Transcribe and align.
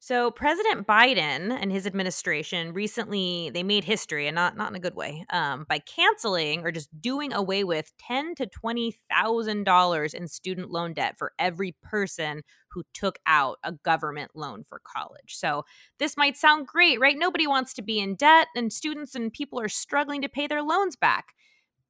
So 0.00 0.30
President 0.30 0.86
Biden 0.86 1.50
and 1.50 1.72
his 1.72 1.86
administration 1.86 2.72
recently 2.72 3.50
they 3.52 3.64
made 3.64 3.84
history, 3.84 4.28
and 4.28 4.34
not 4.34 4.56
not 4.56 4.70
in 4.70 4.76
a 4.76 4.80
good 4.80 4.94
way, 4.94 5.24
um, 5.30 5.66
by 5.68 5.80
canceling 5.80 6.64
or 6.64 6.70
just 6.70 6.88
doing 7.00 7.32
away 7.32 7.64
with 7.64 7.92
ten 7.98 8.34
to 8.36 8.46
twenty 8.46 8.94
thousand 9.10 9.64
dollars 9.64 10.14
in 10.14 10.28
student 10.28 10.70
loan 10.70 10.94
debt 10.94 11.16
for 11.18 11.32
every 11.38 11.76
person 11.82 12.42
who 12.70 12.84
took 12.94 13.18
out 13.26 13.58
a 13.64 13.72
government 13.72 14.30
loan 14.34 14.62
for 14.68 14.80
college. 14.84 15.34
So 15.34 15.64
this 15.98 16.16
might 16.16 16.36
sound 16.36 16.68
great, 16.68 17.00
right? 17.00 17.16
Nobody 17.18 17.46
wants 17.46 17.74
to 17.74 17.82
be 17.82 17.98
in 17.98 18.14
debt, 18.14 18.46
and 18.54 18.72
students 18.72 19.16
and 19.16 19.32
people 19.32 19.60
are 19.60 19.68
struggling 19.68 20.22
to 20.22 20.28
pay 20.28 20.46
their 20.46 20.62
loans 20.62 20.94
back. 20.94 21.34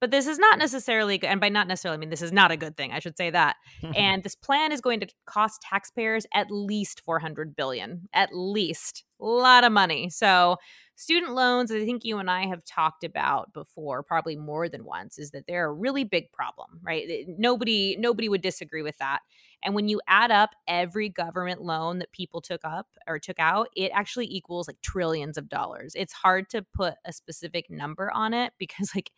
But 0.01 0.11
this 0.11 0.27
is 0.27 0.39
not 0.39 0.59
necessarily, 0.59 1.21
and 1.23 1.41
by 1.41 1.49
not 1.49 1.67
necessarily, 1.67 1.97
I 1.97 1.99
mean 1.99 2.09
this 2.09 2.21
is 2.21 2.31
not 2.31 2.51
a 2.51 2.57
good 2.57 2.77
thing. 2.77 2.91
I 2.91 2.99
should 2.99 3.17
say 3.17 3.29
that. 3.31 3.57
Mm-hmm. 3.83 3.93
and 3.95 4.23
this 4.23 4.35
plan 4.35 4.71
is 4.71 4.81
going 4.81 4.99
to 5.01 5.07
cost 5.25 5.61
taxpayers 5.61 6.25
at 6.33 6.51
least 6.51 7.01
400 7.05 7.55
billion, 7.55 8.07
at 8.13 8.29
least 8.33 9.03
a 9.21 9.25
lot 9.25 9.63
of 9.63 9.71
money. 9.71 10.09
So 10.09 10.57
student 10.95 11.33
loans, 11.33 11.71
I 11.71 11.85
think 11.85 12.03
you 12.03 12.17
and 12.17 12.29
I 12.29 12.47
have 12.47 12.63
talked 12.65 13.03
about 13.03 13.53
before, 13.53 14.03
probably 14.03 14.35
more 14.35 14.67
than 14.69 14.85
once, 14.85 15.17
is 15.17 15.31
that 15.31 15.45
they're 15.47 15.67
a 15.67 15.73
really 15.73 16.03
big 16.03 16.31
problem, 16.31 16.79
right? 16.81 17.25
Nobody, 17.37 17.95
nobody 17.97 18.29
would 18.29 18.41
disagree 18.41 18.81
with 18.81 18.97
that. 18.97 19.19
And 19.63 19.75
when 19.75 19.89
you 19.89 20.01
add 20.07 20.31
up 20.31 20.51
every 20.67 21.09
government 21.09 21.61
loan 21.61 21.99
that 21.99 22.11
people 22.11 22.41
took 22.41 22.61
up 22.63 22.87
or 23.07 23.19
took 23.19 23.39
out, 23.39 23.69
it 23.75 23.91
actually 23.93 24.27
equals 24.27 24.67
like 24.67 24.81
trillions 24.81 25.37
of 25.37 25.49
dollars. 25.49 25.93
It's 25.95 26.13
hard 26.13 26.49
to 26.51 26.65
put 26.73 26.95
a 27.05 27.11
specific 27.11 27.69
number 27.69 28.11
on 28.11 28.33
it 28.33 28.53
because 28.57 28.91
like 28.95 29.11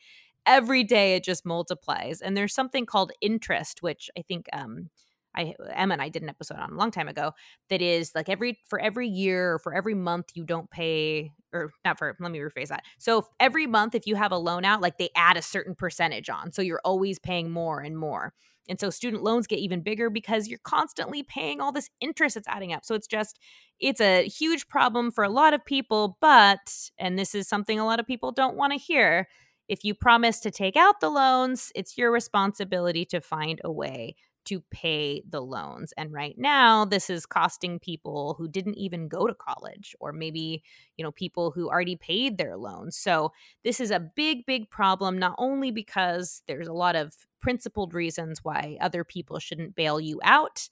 every 0.45 0.83
day 0.83 1.15
it 1.15 1.23
just 1.23 1.45
multiplies. 1.45 2.21
And 2.21 2.35
there's 2.35 2.53
something 2.53 2.85
called 2.85 3.11
interest, 3.21 3.81
which 3.81 4.09
I 4.17 4.21
think 4.21 4.47
um 4.53 4.89
I 5.35 5.55
Emma 5.73 5.93
and 5.93 6.01
I 6.01 6.09
did 6.09 6.23
an 6.23 6.29
episode 6.29 6.57
on 6.57 6.71
a 6.73 6.75
long 6.75 6.91
time 6.91 7.07
ago 7.07 7.31
that 7.69 7.81
is 7.81 8.11
like 8.15 8.29
every 8.29 8.59
for 8.67 8.79
every 8.79 9.07
year 9.07 9.53
or 9.53 9.59
for 9.59 9.73
every 9.73 9.95
month 9.95 10.31
you 10.33 10.43
don't 10.43 10.69
pay 10.69 11.31
or 11.53 11.71
not 11.85 11.97
for 11.97 12.15
let 12.19 12.31
me 12.31 12.39
rephrase 12.39 12.67
that. 12.67 12.83
So 12.97 13.27
every 13.39 13.67
month 13.67 13.95
if 13.95 14.05
you 14.07 14.15
have 14.15 14.31
a 14.31 14.37
loan 14.37 14.65
out 14.65 14.81
like 14.81 14.97
they 14.97 15.09
add 15.15 15.37
a 15.37 15.41
certain 15.41 15.75
percentage 15.75 16.29
on. 16.29 16.51
So 16.51 16.61
you're 16.61 16.81
always 16.83 17.19
paying 17.19 17.49
more 17.49 17.79
and 17.79 17.97
more. 17.97 18.33
And 18.69 18.79
so 18.79 18.89
student 18.89 19.23
loans 19.23 19.47
get 19.47 19.59
even 19.59 19.81
bigger 19.81 20.09
because 20.09 20.47
you're 20.47 20.59
constantly 20.63 21.23
paying 21.23 21.61
all 21.61 21.71
this 21.71 21.89
interest 21.99 22.35
that's 22.35 22.47
adding 22.47 22.73
up. 22.73 22.85
So 22.85 22.95
it's 22.95 23.07
just 23.07 23.39
it's 23.79 24.01
a 24.01 24.27
huge 24.27 24.67
problem 24.67 25.11
for 25.11 25.23
a 25.23 25.29
lot 25.29 25.53
of 25.53 25.65
people, 25.65 26.17
but 26.21 26.59
and 26.97 27.17
this 27.17 27.33
is 27.33 27.47
something 27.47 27.79
a 27.79 27.85
lot 27.85 27.99
of 27.99 28.05
people 28.05 28.31
don't 28.31 28.55
want 28.55 28.73
to 28.73 28.79
hear 28.79 29.27
if 29.71 29.85
you 29.85 29.95
promise 29.95 30.41
to 30.41 30.51
take 30.51 30.75
out 30.75 30.99
the 30.99 31.09
loans, 31.09 31.71
it's 31.75 31.97
your 31.97 32.11
responsibility 32.11 33.05
to 33.05 33.21
find 33.21 33.61
a 33.63 33.71
way 33.71 34.17
to 34.43 34.59
pay 34.69 35.23
the 35.29 35.39
loans. 35.39 35.93
And 35.95 36.11
right 36.11 36.35
now, 36.37 36.83
this 36.83 37.09
is 37.09 37.25
costing 37.25 37.79
people 37.79 38.35
who 38.37 38.49
didn't 38.49 38.75
even 38.75 39.07
go 39.07 39.27
to 39.27 39.33
college 39.33 39.95
or 40.01 40.11
maybe, 40.11 40.61
you 40.97 41.05
know, 41.05 41.11
people 41.13 41.51
who 41.51 41.69
already 41.69 41.95
paid 41.95 42.37
their 42.37 42.57
loans. 42.57 42.97
So, 42.97 43.31
this 43.63 43.79
is 43.79 43.91
a 43.91 43.99
big, 43.99 44.45
big 44.45 44.69
problem, 44.69 45.17
not 45.17 45.35
only 45.37 45.71
because 45.71 46.41
there's 46.47 46.67
a 46.67 46.73
lot 46.73 46.97
of 46.97 47.15
principled 47.41 47.93
reasons 47.93 48.43
why 48.43 48.77
other 48.81 49.05
people 49.05 49.39
shouldn't 49.39 49.75
bail 49.75 50.01
you 50.01 50.19
out, 50.21 50.67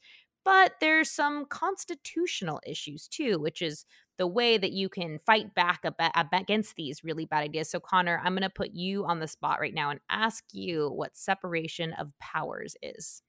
but 0.50 0.74
there's 0.82 1.12
some 1.12 1.46
constitutional 1.46 2.60
issues 2.66 3.08
too, 3.08 3.38
which 3.38 3.62
is 3.62 3.86
the 4.18 4.26
way 4.26 4.58
that 4.58 4.72
you 4.72 4.90
can 4.90 5.20
fight 5.20 5.54
back 5.54 5.86
against 6.34 6.76
these 6.76 7.04
really 7.04 7.26
bad 7.26 7.44
ideas. 7.44 7.70
So, 7.70 7.80
Connor, 7.80 8.20
I'm 8.24 8.34
going 8.34 8.42
to 8.42 8.50
put 8.50 8.72
you 8.72 9.06
on 9.06 9.20
the 9.20 9.28
spot 9.28 9.60
right 9.60 9.76
now 9.76 9.92
and 9.92 10.00
ask 10.10 10.44
you 10.52 10.90
what 10.90 11.16
separation 11.16 11.94
of 11.94 12.10
powers 12.20 12.76
is. 12.82 13.22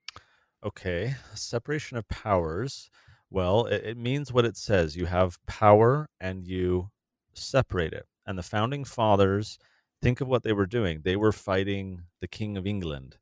Okay, 0.64 1.14
separation 1.34 1.98
of 1.98 2.08
powers. 2.08 2.88
Well, 3.28 3.66
it, 3.66 3.84
it 3.84 3.96
means 3.98 4.32
what 4.32 4.46
it 4.46 4.56
says. 4.56 4.96
You 4.96 5.04
have 5.04 5.44
power 5.44 6.08
and 6.22 6.46
you 6.46 6.88
separate 7.34 7.92
it. 7.92 8.06
And 8.24 8.38
the 8.38 8.42
founding 8.42 8.86
fathers, 8.86 9.58
think 10.00 10.22
of 10.22 10.28
what 10.28 10.42
they 10.42 10.54
were 10.54 10.64
doing. 10.64 11.02
They 11.04 11.16
were 11.16 11.32
fighting 11.32 12.04
the 12.22 12.28
King 12.28 12.56
of 12.56 12.66
England, 12.66 13.18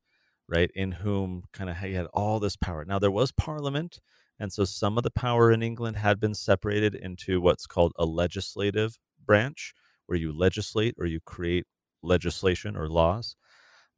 right? 0.49 0.71
In 0.75 0.93
whom 0.93 1.45
kind 1.53 1.71
of 1.71 1.79
he 1.79 1.95
had 1.95 2.07
all 2.07 2.41
this 2.41 2.57
power. 2.57 2.85
Now, 2.85 2.99
there 2.99 3.11
was 3.11 3.33
Parliament 3.33 4.01
and 4.41 4.53
so 4.53 4.65
some 4.65 4.97
of 4.97 5.05
the 5.05 5.11
power 5.11 5.51
in 5.51 5.63
England 5.63 5.97
had 5.97 6.21
been 6.21 6.35
separated 6.35 6.95
into 6.95 7.41
what's 7.41 7.67
called 7.67 7.93
a 7.99 8.05
legislative 8.05 8.97
branch, 9.27 9.75
where 10.07 10.19
you 10.19 10.33
legislate 10.37 10.95
or 10.99 11.07
you 11.07 11.21
create 11.21 11.67
legislation 12.03 12.77
or 12.77 12.89
laws. 12.89 13.35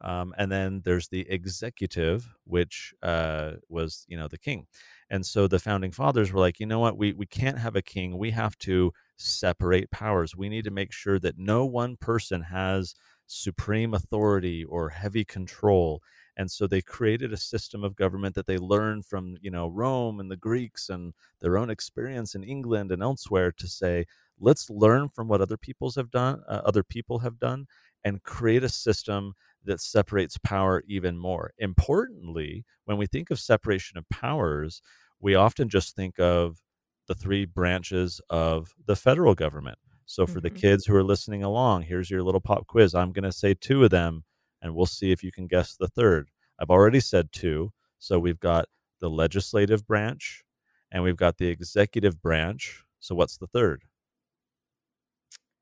Um, 0.02 0.32
and 0.38 0.50
then 0.50 0.80
there's 0.82 1.08
the 1.08 1.28
executive, 1.28 2.26
which 2.44 2.94
uh, 3.02 3.52
was, 3.68 4.06
you 4.08 4.16
know, 4.16 4.28
the 4.28 4.38
king. 4.38 4.66
And 5.10 5.26
so 5.26 5.46
the 5.46 5.58
founding 5.58 5.92
fathers 5.92 6.32
were 6.32 6.40
like, 6.40 6.58
you 6.58 6.64
know 6.64 6.78
what, 6.78 6.96
we, 6.96 7.12
we 7.12 7.26
can't 7.26 7.58
have 7.58 7.76
a 7.76 7.82
king. 7.82 8.16
We 8.16 8.30
have 8.30 8.56
to 8.60 8.92
separate 9.18 9.90
powers. 9.90 10.34
We 10.34 10.48
need 10.48 10.64
to 10.64 10.70
make 10.70 10.92
sure 10.92 11.18
that 11.18 11.36
no 11.36 11.66
one 11.66 11.96
person 11.96 12.40
has 12.40 12.94
supreme 13.26 13.92
authority 13.92 14.64
or 14.64 14.88
heavy 14.88 15.24
control 15.24 16.00
and 16.36 16.50
so 16.50 16.66
they 16.66 16.80
created 16.80 17.32
a 17.32 17.36
system 17.36 17.84
of 17.84 17.96
government 17.96 18.34
that 18.34 18.46
they 18.46 18.58
learned 18.58 19.04
from 19.04 19.36
you 19.40 19.50
know 19.50 19.68
rome 19.68 20.20
and 20.20 20.30
the 20.30 20.36
greeks 20.36 20.88
and 20.88 21.12
their 21.40 21.58
own 21.58 21.70
experience 21.70 22.34
in 22.34 22.44
england 22.44 22.92
and 22.92 23.02
elsewhere 23.02 23.52
to 23.52 23.66
say 23.66 24.04
let's 24.38 24.70
learn 24.70 25.08
from 25.08 25.28
what 25.28 25.40
other 25.40 25.56
peoples 25.56 25.94
have 25.94 26.10
done 26.10 26.42
uh, 26.48 26.60
other 26.64 26.82
people 26.82 27.18
have 27.18 27.38
done 27.38 27.66
and 28.04 28.22
create 28.22 28.64
a 28.64 28.68
system 28.68 29.34
that 29.64 29.80
separates 29.80 30.38
power 30.38 30.82
even 30.88 31.18
more. 31.18 31.52
Importantly 31.58 32.64
when 32.84 32.96
we 32.96 33.06
think 33.06 33.30
of 33.30 33.38
separation 33.38 33.98
of 33.98 34.08
powers 34.08 34.82
we 35.20 35.34
often 35.34 35.68
just 35.68 35.94
think 35.94 36.18
of 36.18 36.58
the 37.06 37.14
three 37.14 37.44
branches 37.44 38.20
of 38.30 38.72
the 38.86 38.96
federal 38.96 39.34
government. 39.34 39.78
So 40.06 40.26
for 40.26 40.34
mm-hmm. 40.34 40.40
the 40.40 40.50
kids 40.50 40.86
who 40.86 40.94
are 40.94 41.04
listening 41.04 41.42
along 41.42 41.82
here's 41.82 42.10
your 42.10 42.22
little 42.22 42.40
pop 42.40 42.66
quiz. 42.66 42.94
I'm 42.94 43.12
going 43.12 43.24
to 43.24 43.32
say 43.32 43.54
two 43.54 43.84
of 43.84 43.90
them 43.90 44.24
and 44.62 44.74
we'll 44.74 44.86
see 44.86 45.12
if 45.12 45.22
you 45.22 45.32
can 45.32 45.46
guess 45.46 45.76
the 45.76 45.88
third. 45.88 46.30
I've 46.58 46.70
already 46.70 47.00
said 47.00 47.32
two. 47.32 47.72
So 47.98 48.18
we've 48.18 48.40
got 48.40 48.66
the 49.00 49.10
legislative 49.10 49.86
branch 49.86 50.44
and 50.90 51.02
we've 51.02 51.16
got 51.16 51.38
the 51.38 51.48
executive 51.48 52.20
branch. 52.20 52.84
So 52.98 53.14
what's 53.14 53.36
the 53.36 53.46
third? 53.46 53.84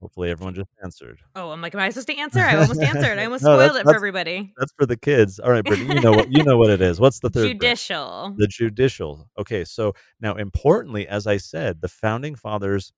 Hopefully 0.01 0.31
everyone 0.31 0.55
just 0.55 0.71
answered. 0.83 1.21
Oh, 1.35 1.51
I'm 1.51 1.61
like, 1.61 1.75
am 1.75 1.81
I 1.81 1.91
supposed 1.91 2.07
to 2.09 2.17
answer? 2.19 2.41
I 2.41 2.57
almost 2.57 2.81
answered. 2.81 3.19
I 3.19 3.25
almost 3.25 3.43
no, 3.43 3.57
spoiled 3.57 3.77
it 3.77 3.83
for 3.83 3.95
everybody. 3.97 4.53
That's 4.57 4.73
for 4.79 4.87
the 4.87 4.97
kids. 4.97 5.41
All 5.41 5.51
right, 5.51 5.65
Brittany, 5.65 5.97
you 5.97 6.01
know 6.01 6.13
what 6.13 6.31
you 6.31 6.45
know 6.45 6.57
what 6.57 6.71
it 6.71 6.81
is. 6.81 7.01
What's 7.01 7.19
the 7.19 7.31
third? 7.31 7.49
Judicial. 7.49 8.29
Branch? 8.29 8.37
The 8.39 8.47
judicial. 8.47 9.29
Okay, 9.39 9.65
so 9.65 9.95
now 10.21 10.35
importantly, 10.35 11.09
as 11.09 11.27
I 11.27 11.37
said, 11.37 11.81
the 11.81 11.89
founding 11.89 12.37
fathers 12.37 12.93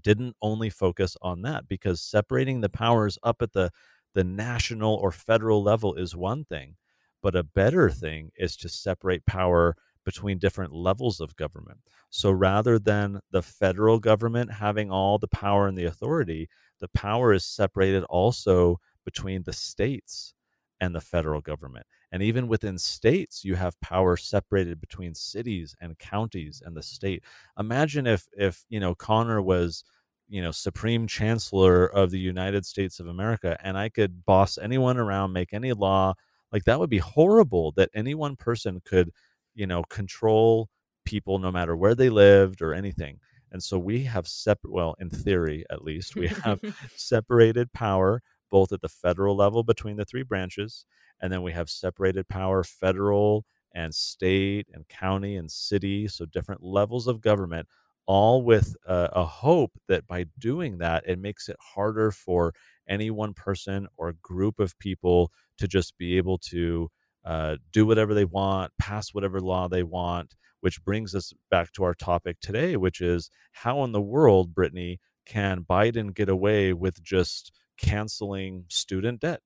didn't 0.00 0.36
only 0.40 0.70
focus 0.70 1.16
on 1.22 1.42
that 1.42 1.66
because 1.66 2.00
separating 2.00 2.60
the 2.60 2.68
powers 2.68 3.18
up 3.24 3.42
at 3.42 3.52
the 3.52 3.70
the 4.14 4.24
national 4.24 4.94
or 4.94 5.12
federal 5.12 5.62
level 5.62 5.94
is 5.94 6.16
one 6.16 6.44
thing, 6.44 6.76
but 7.22 7.36
a 7.36 7.42
better 7.42 7.90
thing 7.90 8.30
is 8.36 8.56
to 8.56 8.68
separate 8.68 9.26
power 9.26 9.76
between 10.04 10.38
different 10.38 10.72
levels 10.72 11.20
of 11.20 11.36
government. 11.36 11.78
So 12.10 12.30
rather 12.30 12.78
than 12.78 13.20
the 13.30 13.42
federal 13.42 13.98
government 13.98 14.52
having 14.52 14.90
all 14.90 15.18
the 15.18 15.28
power 15.28 15.66
and 15.68 15.76
the 15.76 15.84
authority, 15.84 16.48
the 16.80 16.88
power 16.88 17.32
is 17.32 17.44
separated 17.44 18.04
also 18.04 18.80
between 19.04 19.42
the 19.42 19.52
states 19.52 20.32
and 20.80 20.94
the 20.94 21.00
federal 21.00 21.40
government. 21.40 21.86
And 22.12 22.22
even 22.22 22.48
within 22.48 22.78
states, 22.78 23.44
you 23.44 23.54
have 23.56 23.78
power 23.80 24.16
separated 24.16 24.80
between 24.80 25.14
cities 25.14 25.74
and 25.80 25.98
counties 25.98 26.62
and 26.64 26.76
the 26.76 26.82
state. 26.82 27.22
Imagine 27.58 28.06
if 28.06 28.26
if 28.36 28.64
you 28.68 28.80
know 28.80 28.94
Connor 28.94 29.42
was 29.42 29.84
you 30.28 30.42
know 30.42 30.50
supreme 30.50 31.06
chancellor 31.06 31.86
of 31.86 32.10
the 32.10 32.18
united 32.18 32.64
states 32.66 33.00
of 33.00 33.06
america 33.06 33.56
and 33.62 33.78
i 33.78 33.88
could 33.88 34.24
boss 34.24 34.58
anyone 34.58 34.96
around 34.96 35.32
make 35.32 35.52
any 35.52 35.72
law 35.72 36.12
like 36.52 36.64
that 36.64 36.78
would 36.78 36.90
be 36.90 36.98
horrible 36.98 37.72
that 37.72 37.90
any 37.94 38.14
one 38.14 38.36
person 38.36 38.80
could 38.84 39.10
you 39.54 39.66
know 39.66 39.82
control 39.84 40.68
people 41.08 41.38
no 41.38 41.50
matter 41.50 41.74
where 41.74 41.94
they 41.94 42.10
lived 42.10 42.60
or 42.60 42.74
anything. 42.74 43.18
And 43.50 43.62
so 43.62 43.78
we 43.78 44.04
have 44.04 44.28
separate 44.28 44.72
well 44.72 44.94
in 45.00 45.08
theory 45.08 45.64
at 45.70 45.82
least 45.82 46.16
we 46.16 46.28
have 46.28 46.60
separated 46.96 47.72
power 47.72 48.22
both 48.50 48.72
at 48.72 48.82
the 48.82 48.90
federal 48.90 49.34
level 49.34 49.62
between 49.62 49.96
the 49.96 50.04
three 50.04 50.22
branches 50.22 50.84
and 51.22 51.32
then 51.32 51.42
we 51.42 51.52
have 51.52 51.70
separated 51.70 52.28
power 52.28 52.62
federal 52.62 53.46
and 53.74 53.94
state 53.94 54.66
and 54.74 54.86
county 54.88 55.36
and 55.36 55.50
city 55.50 56.06
so 56.08 56.26
different 56.26 56.62
levels 56.62 57.06
of 57.06 57.22
government 57.22 57.66
all 58.08 58.42
with 58.42 58.74
a, 58.86 59.10
a, 59.12 59.24
hope 59.26 59.72
that 59.86 60.06
by 60.06 60.24
doing 60.38 60.78
that, 60.78 61.04
it 61.06 61.18
makes 61.18 61.46
it 61.48 61.56
harder 61.74 62.10
for 62.10 62.54
any 62.88 63.10
one 63.10 63.34
person 63.34 63.86
or 63.98 64.14
group 64.22 64.58
of 64.58 64.76
people 64.78 65.30
to 65.58 65.68
just 65.68 65.96
be 65.98 66.16
able 66.16 66.38
to 66.38 66.88
uh, 67.26 67.56
do 67.70 67.84
whatever 67.84 68.14
they 68.14 68.24
want, 68.24 68.72
pass 68.78 69.12
whatever 69.12 69.40
law 69.40 69.68
they 69.68 69.82
want, 69.82 70.34
which 70.62 70.82
brings 70.82 71.14
us 71.14 71.34
back 71.50 71.70
to 71.72 71.84
our 71.84 71.92
topic 71.92 72.38
today, 72.40 72.76
which 72.76 73.02
is 73.02 73.28
how 73.52 73.84
in 73.84 73.92
the 73.92 74.00
world, 74.00 74.54
Brittany, 74.54 75.00
can 75.26 75.66
Biden 75.68 76.14
get 76.14 76.30
away 76.30 76.72
with 76.72 77.02
just 77.02 77.52
canceling 77.78 78.64
student 78.68 79.20
debt? 79.20 79.42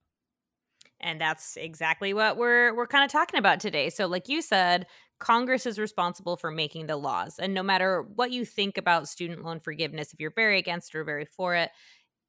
And 1.02 1.20
that's 1.20 1.56
exactly 1.56 2.14
what 2.14 2.36
we're 2.36 2.74
we're 2.74 2.86
kind 2.86 3.04
of 3.04 3.10
talking 3.10 3.38
about 3.38 3.60
today. 3.60 3.90
So 3.90 4.06
like 4.06 4.28
you 4.28 4.40
said, 4.42 4.86
Congress 5.18 5.66
is 5.66 5.78
responsible 5.78 6.36
for 6.36 6.50
making 6.50 6.86
the 6.86 6.96
laws. 6.96 7.38
And 7.38 7.54
no 7.54 7.62
matter 7.62 8.02
what 8.02 8.30
you 8.32 8.44
think 8.44 8.76
about 8.76 9.08
student 9.08 9.44
loan 9.44 9.60
forgiveness, 9.60 10.12
if 10.12 10.20
you're 10.20 10.32
very 10.34 10.58
against 10.58 10.94
or 10.94 11.04
very 11.04 11.24
for 11.24 11.54
it, 11.54 11.70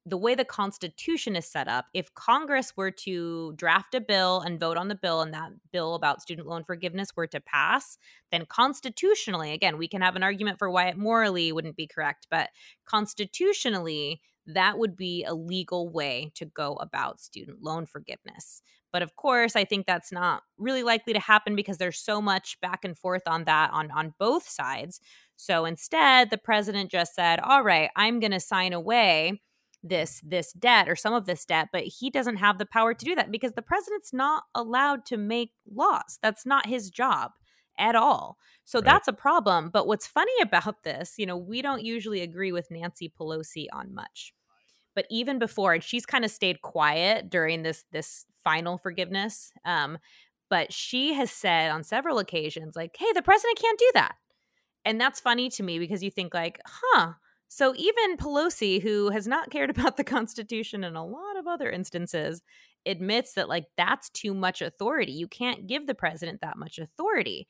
the 0.06 0.16
way 0.18 0.34
the 0.34 0.44
Constitution 0.44 1.34
is 1.34 1.46
set 1.46 1.66
up, 1.66 1.86
if 1.94 2.12
Congress 2.14 2.74
were 2.76 2.90
to 2.90 3.54
draft 3.54 3.94
a 3.94 4.00
bill 4.00 4.40
and 4.40 4.60
vote 4.60 4.76
on 4.76 4.88
the 4.88 4.94
bill 4.94 5.22
and 5.22 5.32
that 5.32 5.50
bill 5.72 5.94
about 5.94 6.20
student 6.20 6.46
loan 6.46 6.62
forgiveness 6.62 7.16
were 7.16 7.26
to 7.26 7.40
pass, 7.40 7.96
then 8.30 8.44
constitutionally, 8.46 9.52
again, 9.52 9.78
we 9.78 9.88
can 9.88 10.02
have 10.02 10.14
an 10.14 10.22
argument 10.22 10.58
for 10.58 10.70
why 10.70 10.88
it 10.88 10.98
morally 10.98 11.52
wouldn't 11.52 11.76
be 11.76 11.86
correct, 11.86 12.26
but 12.30 12.50
constitutionally, 12.84 14.20
that 14.46 14.78
would 14.78 14.96
be 14.96 15.24
a 15.24 15.34
legal 15.34 15.90
way 15.90 16.30
to 16.34 16.44
go 16.44 16.74
about 16.74 17.20
student 17.20 17.62
loan 17.62 17.86
forgiveness. 17.86 18.62
But 18.92 19.02
of 19.02 19.16
course, 19.16 19.56
I 19.56 19.64
think 19.64 19.86
that's 19.86 20.12
not 20.12 20.42
really 20.56 20.82
likely 20.82 21.12
to 21.14 21.18
happen 21.18 21.56
because 21.56 21.78
there's 21.78 21.98
so 21.98 22.22
much 22.22 22.60
back 22.60 22.84
and 22.84 22.96
forth 22.96 23.22
on 23.26 23.44
that 23.44 23.70
on, 23.72 23.90
on 23.90 24.14
both 24.18 24.48
sides. 24.48 25.00
So 25.36 25.64
instead, 25.64 26.30
the 26.30 26.38
president 26.38 26.90
just 26.90 27.14
said, 27.14 27.40
All 27.40 27.64
right, 27.64 27.90
I'm 27.96 28.20
going 28.20 28.30
to 28.30 28.40
sign 28.40 28.72
away 28.72 29.40
this 29.84 30.22
this 30.24 30.52
debt 30.54 30.88
or 30.88 30.96
some 30.96 31.12
of 31.12 31.26
this 31.26 31.44
debt 31.44 31.68
but 31.70 31.82
he 31.82 32.08
doesn't 32.10 32.36
have 32.36 32.56
the 32.56 32.64
power 32.64 32.94
to 32.94 33.04
do 33.04 33.14
that 33.14 33.30
because 33.30 33.52
the 33.52 33.62
president's 33.62 34.14
not 34.14 34.44
allowed 34.54 35.04
to 35.04 35.18
make 35.18 35.52
laws 35.70 36.18
that's 36.22 36.46
not 36.46 36.66
his 36.66 36.88
job 36.88 37.32
at 37.78 37.94
all 37.94 38.36
so 38.64 38.78
right. 38.78 38.84
that's 38.84 39.08
a 39.08 39.12
problem 39.12 39.70
but 39.70 39.86
what's 39.86 40.06
funny 40.06 40.32
about 40.42 40.82
this 40.84 41.14
you 41.18 41.26
know 41.26 41.36
we 41.36 41.62
don't 41.62 41.82
usually 41.82 42.20
agree 42.20 42.52
with 42.52 42.70
Nancy 42.70 43.12
Pelosi 43.18 43.66
on 43.72 43.94
much 43.94 44.32
but 44.94 45.06
even 45.10 45.38
before 45.38 45.74
and 45.74 45.82
she's 45.82 46.06
kind 46.06 46.24
of 46.24 46.30
stayed 46.30 46.62
quiet 46.62 47.30
during 47.30 47.62
this 47.62 47.84
this 47.92 48.26
final 48.42 48.78
forgiveness 48.78 49.52
um 49.64 49.98
but 50.50 50.72
she 50.72 51.14
has 51.14 51.30
said 51.30 51.70
on 51.70 51.82
several 51.82 52.18
occasions 52.18 52.76
like 52.76 52.96
hey 52.98 53.12
the 53.14 53.22
president 53.22 53.58
can't 53.58 53.78
do 53.78 53.90
that 53.94 54.14
and 54.84 55.00
that's 55.00 55.20
funny 55.20 55.48
to 55.48 55.62
me 55.62 55.78
because 55.78 56.02
you 56.02 56.10
think 56.10 56.34
like 56.34 56.60
huh 56.66 57.12
so 57.54 57.72
even 57.76 58.16
Pelosi, 58.16 58.82
who 58.82 59.10
has 59.10 59.28
not 59.28 59.48
cared 59.48 59.70
about 59.78 59.96
the 59.96 60.02
Constitution 60.02 60.82
in 60.82 60.96
a 60.96 61.06
lot 61.06 61.36
of 61.38 61.46
other 61.46 61.70
instances, 61.70 62.42
admits 62.84 63.34
that 63.34 63.48
like 63.48 63.66
that's 63.76 64.10
too 64.10 64.34
much 64.34 64.60
authority. 64.60 65.12
You 65.12 65.28
can't 65.28 65.68
give 65.68 65.86
the 65.86 65.94
president 65.94 66.40
that 66.40 66.58
much 66.58 66.80
authority. 66.80 67.46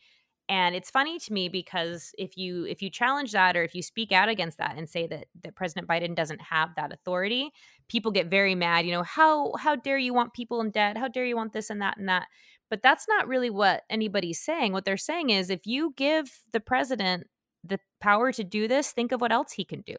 And 0.47 0.75
it's 0.75 0.91
funny 0.91 1.19
to 1.21 1.33
me 1.33 1.49
because 1.49 2.13
if 2.19 2.37
you 2.37 2.67
if 2.67 2.83
you 2.83 2.91
challenge 2.91 3.33
that 3.33 3.57
or 3.57 3.63
if 3.63 3.75
you 3.75 3.83
speak 3.83 4.13
out 4.13 4.29
against 4.29 4.59
that 4.59 4.77
and 4.77 4.87
say 4.87 5.07
that 5.07 5.25
that 5.43 5.57
President 5.57 5.89
Biden 5.89 6.15
doesn't 6.15 6.43
have 6.43 6.75
that 6.77 6.93
authority, 6.93 7.51
people 7.89 8.13
get 8.13 8.27
very 8.27 8.55
mad, 8.55 8.85
you 8.85 8.93
know, 8.93 9.05
how 9.05 9.55
how 9.59 9.75
dare 9.75 9.97
you 9.97 10.13
want 10.13 10.35
people 10.35 10.61
in 10.61 10.71
debt? 10.71 10.99
How 10.99 11.09
dare 11.09 11.25
you 11.25 11.35
want 11.35 11.55
this 11.55 11.71
and 11.71 11.81
that 11.81 11.97
and 11.97 12.11
that? 12.11 12.27
But 12.69 12.83
that's 12.83 13.09
not 13.09 13.27
really 13.27 13.49
what 13.49 13.85
anybody's 13.89 14.39
saying. 14.39 14.73
What 14.73 14.85
they're 14.85 14.99
saying 14.99 15.31
is 15.31 15.49
if 15.49 15.67
you 15.67 15.95
give 15.97 16.31
the 16.53 16.61
president 16.61 17.27
the 17.67 17.79
power 18.01 18.33
to 18.33 18.45
do 18.45 18.69
this, 18.69 18.93
think 18.93 19.13
of 19.13 19.21
what 19.21 19.33
else 19.33 19.53
he 19.53 19.65
can 19.65 19.81
do. 19.83 19.97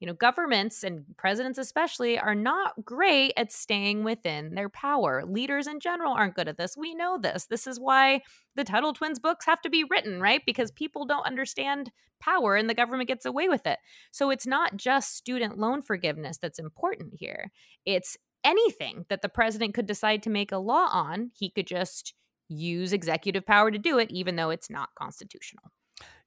You 0.00 0.06
know, 0.06 0.14
governments 0.14 0.82
and 0.82 1.04
presidents 1.16 1.58
especially 1.58 2.18
are 2.18 2.34
not 2.34 2.72
great 2.84 3.34
at 3.36 3.52
staying 3.52 4.02
within 4.02 4.56
their 4.56 4.68
power. 4.68 5.22
Leaders 5.24 5.68
in 5.68 5.78
general 5.78 6.12
aren't 6.12 6.34
good 6.34 6.48
at 6.48 6.58
this. 6.58 6.76
We 6.76 6.92
know 6.92 7.18
this. 7.22 7.46
This 7.46 7.68
is 7.68 7.78
why 7.78 8.22
the 8.56 8.64
Tuttle 8.64 8.94
Twins 8.94 9.20
books 9.20 9.46
have 9.46 9.60
to 9.60 9.70
be 9.70 9.84
written, 9.88 10.20
right? 10.20 10.42
Because 10.44 10.72
people 10.72 11.06
don't 11.06 11.24
understand 11.24 11.92
power 12.20 12.56
and 12.56 12.68
the 12.68 12.74
government 12.74 13.06
gets 13.06 13.26
away 13.26 13.48
with 13.48 13.64
it. 13.64 13.78
So 14.10 14.30
it's 14.30 14.46
not 14.46 14.76
just 14.76 15.16
student 15.16 15.56
loan 15.56 15.82
forgiveness 15.82 16.36
that's 16.36 16.58
important 16.58 17.14
here. 17.16 17.52
It's 17.86 18.16
anything 18.42 19.04
that 19.08 19.22
the 19.22 19.28
president 19.28 19.72
could 19.74 19.86
decide 19.86 20.22
to 20.24 20.30
make 20.30 20.50
a 20.50 20.58
law 20.58 20.88
on, 20.90 21.30
he 21.32 21.48
could 21.48 21.68
just 21.68 22.14
use 22.48 22.92
executive 22.92 23.46
power 23.46 23.70
to 23.70 23.78
do 23.78 23.98
it, 23.98 24.10
even 24.10 24.34
though 24.34 24.50
it's 24.50 24.68
not 24.68 24.88
constitutional. 24.98 25.70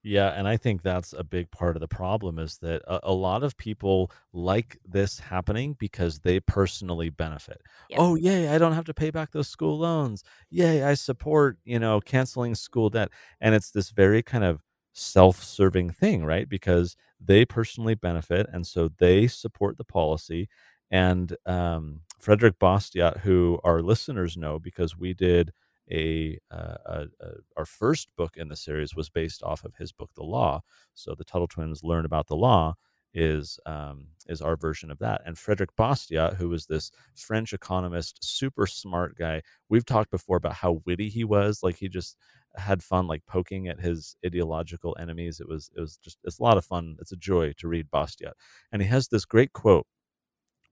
Yeah, 0.07 0.29
and 0.37 0.47
I 0.47 0.55
think 0.55 0.83
that's 0.83 1.13
a 1.13 1.23
big 1.23 1.49
part 1.49 1.75
of 1.75 1.79
the 1.79 1.87
problem 1.87 2.37
is 2.37 2.59
that 2.59 2.83
a, 2.85 2.99
a 3.05 3.11
lot 3.11 3.41
of 3.41 3.57
people 3.57 4.11
like 4.33 4.77
this 4.87 5.17
happening 5.17 5.75
because 5.79 6.19
they 6.19 6.39
personally 6.41 7.09
benefit. 7.09 7.59
Yep. 7.89 7.99
Oh, 7.99 8.13
yay, 8.13 8.49
I 8.49 8.59
don't 8.59 8.73
have 8.73 8.85
to 8.85 8.93
pay 8.93 9.09
back 9.09 9.31
those 9.31 9.47
school 9.47 9.79
loans. 9.79 10.23
Yay, 10.51 10.83
I 10.83 10.93
support, 10.93 11.57
you 11.65 11.79
know, 11.79 11.99
canceling 12.01 12.53
school 12.53 12.91
debt. 12.91 13.09
And 13.41 13.55
it's 13.55 13.71
this 13.71 13.89
very 13.89 14.21
kind 14.21 14.43
of 14.43 14.61
self-serving 14.93 15.89
thing, 15.89 16.23
right? 16.23 16.47
Because 16.47 16.95
they 17.19 17.43
personally 17.43 17.95
benefit 17.95 18.45
and 18.53 18.67
so 18.67 18.91
they 18.99 19.25
support 19.25 19.79
the 19.79 19.83
policy. 19.83 20.49
And 20.91 21.35
um, 21.47 22.01
Frederick 22.19 22.59
Bastiat, 22.59 23.21
who 23.21 23.59
our 23.63 23.81
listeners 23.81 24.37
know 24.37 24.59
because 24.59 24.95
we 24.95 25.15
did 25.15 25.51
a, 25.91 26.39
uh, 26.51 26.75
a, 26.85 27.05
a, 27.19 27.29
our 27.57 27.65
first 27.65 28.09
book 28.17 28.37
in 28.37 28.49
the 28.49 28.55
series 28.55 28.95
was 28.95 29.09
based 29.09 29.43
off 29.43 29.63
of 29.63 29.75
his 29.75 29.91
book 29.91 30.09
The 30.15 30.23
Law. 30.23 30.61
So 30.93 31.15
the 31.15 31.23
Tuttle 31.23 31.47
Twins 31.47 31.83
learn 31.83 32.05
about 32.05 32.27
the 32.27 32.35
law 32.35 32.75
is 33.13 33.57
um, 33.65 34.07
is 34.27 34.41
our 34.41 34.57
version 34.57 34.91
of 34.91 34.99
that. 34.99 35.21
And 35.25 35.37
Frederick 35.37 35.75
Bastiat, 35.77 36.35
who 36.35 36.49
was 36.49 36.65
this 36.65 36.91
French 37.15 37.53
economist, 37.53 38.17
super 38.21 38.67
smart 38.67 39.17
guy. 39.17 39.41
We've 39.69 39.85
talked 39.85 40.11
before 40.11 40.37
about 40.37 40.53
how 40.55 40.81
witty 40.85 41.09
he 41.09 41.23
was. 41.23 41.61
Like 41.63 41.77
he 41.77 41.87
just 41.87 42.17
had 42.57 42.83
fun, 42.83 43.07
like 43.07 43.25
poking 43.25 43.67
at 43.67 43.79
his 43.79 44.15
ideological 44.25 44.95
enemies. 44.99 45.39
It 45.39 45.47
was 45.47 45.71
it 45.77 45.79
was 45.81 45.97
just 45.97 46.17
it's 46.25 46.39
a 46.39 46.43
lot 46.43 46.57
of 46.57 46.65
fun. 46.65 46.97
It's 46.99 47.13
a 47.13 47.17
joy 47.17 47.53
to 47.57 47.67
read 47.67 47.89
Bastiat. 47.91 48.33
And 48.71 48.81
he 48.81 48.87
has 48.89 49.07
this 49.07 49.25
great 49.25 49.53
quote 49.53 49.87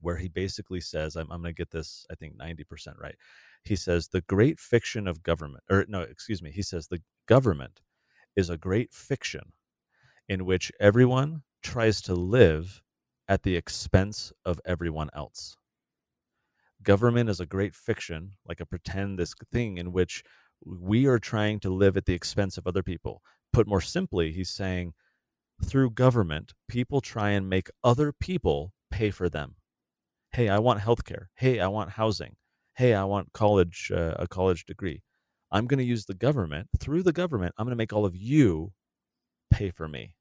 where 0.01 0.17
he 0.17 0.27
basically 0.27 0.81
says, 0.81 1.15
I'm, 1.15 1.31
I'm 1.31 1.41
going 1.41 1.55
to 1.55 1.57
get 1.57 1.71
this, 1.71 2.05
I 2.11 2.15
think, 2.15 2.35
90% 2.37 2.99
right 2.99 3.15
he 3.65 3.75
says 3.75 4.07
the 4.07 4.21
great 4.21 4.59
fiction 4.59 5.07
of 5.07 5.23
government 5.23 5.63
or 5.69 5.85
no 5.87 6.01
excuse 6.01 6.41
me 6.41 6.51
he 6.51 6.61
says 6.61 6.87
the 6.87 7.01
government 7.27 7.81
is 8.35 8.49
a 8.49 8.57
great 8.57 8.93
fiction 8.93 9.53
in 10.27 10.45
which 10.45 10.71
everyone 10.79 11.43
tries 11.61 12.01
to 12.01 12.13
live 12.13 12.81
at 13.27 13.43
the 13.43 13.55
expense 13.55 14.33
of 14.45 14.59
everyone 14.65 15.09
else. 15.15 15.55
Government 16.81 17.29
is 17.29 17.39
a 17.39 17.45
great 17.45 17.73
fiction 17.73 18.31
like 18.45 18.59
a 18.59 18.65
pretend 18.65 19.17
this 19.17 19.33
thing 19.51 19.77
in 19.77 19.93
which 19.93 20.23
we 20.65 21.05
are 21.05 21.19
trying 21.19 21.59
to 21.61 21.69
live 21.69 21.95
at 21.97 22.05
the 22.05 22.13
expense 22.13 22.57
of 22.57 22.67
other 22.67 22.83
people. 22.83 23.21
Put 23.53 23.67
more 23.67 23.81
simply 23.81 24.31
he's 24.31 24.49
saying 24.49 24.93
through 25.63 25.91
government 25.91 26.53
people 26.67 26.99
try 26.99 27.29
and 27.29 27.49
make 27.49 27.69
other 27.83 28.11
people 28.11 28.73
pay 28.91 29.11
for 29.11 29.29
them. 29.29 29.55
Hey 30.31 30.49
i 30.49 30.59
want 30.59 30.81
healthcare. 30.81 31.27
Hey 31.35 31.59
i 31.59 31.67
want 31.67 31.91
housing 31.91 32.35
hey, 32.75 32.93
I 32.93 33.03
want 33.03 33.33
college 33.33 33.91
uh, 33.95 34.15
a 34.17 34.27
college 34.27 34.65
degree. 34.65 35.01
I'm 35.51 35.67
going 35.67 35.77
to 35.77 35.83
use 35.83 36.05
the 36.05 36.15
government 36.15 36.67
through 36.79 37.03
the 37.03 37.13
government. 37.13 37.53
I'm 37.57 37.65
going 37.65 37.73
to 37.73 37.77
make 37.77 37.93
all 37.93 38.05
of 38.05 38.15
you 38.15 38.71
pay 39.51 39.69
for 39.69 39.87
me. 39.87 40.15